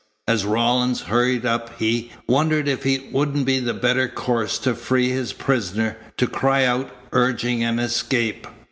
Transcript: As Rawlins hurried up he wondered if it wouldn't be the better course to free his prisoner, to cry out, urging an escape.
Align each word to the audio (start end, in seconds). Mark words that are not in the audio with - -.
As 0.27 0.45
Rawlins 0.45 1.01
hurried 1.01 1.45
up 1.45 1.77
he 1.77 2.09
wondered 2.27 2.67
if 2.67 2.87
it 2.87 3.13
wouldn't 3.13 3.45
be 3.45 3.59
the 3.59 3.75
better 3.75 4.07
course 4.07 4.57
to 4.57 4.73
free 4.73 5.09
his 5.09 5.31
prisoner, 5.31 5.95
to 6.17 6.25
cry 6.25 6.65
out, 6.65 6.89
urging 7.11 7.63
an 7.63 7.77
escape. 7.77 8.47